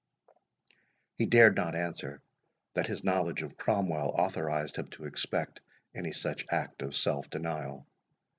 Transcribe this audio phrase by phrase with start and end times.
[1.17, 2.23] He dared not answer
[2.73, 5.61] that his knowledge of Cromwell authorised him to expect
[5.93, 7.85] any such act of self denial.